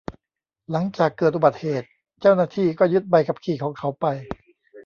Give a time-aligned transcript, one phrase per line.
[0.71, 1.87] หลังจากเกิดอุบัติเหตุ
[2.21, 4.05] เจ้าหน้าที่ก็ยึดใบขับขี่ของเขาไป